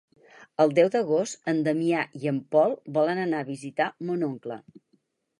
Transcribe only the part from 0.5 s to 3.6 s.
El deu d'agost en Damià i en Pol volen anar a